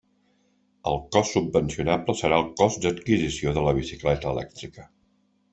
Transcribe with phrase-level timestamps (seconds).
[0.91, 4.91] El cost subvencionable serà el cost d'adquisició de la bicicleta elèctrica.